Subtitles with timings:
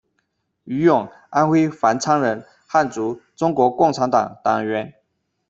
[0.63, 4.95] 于泳，安徽繁昌人，汉族，中国共产党党员。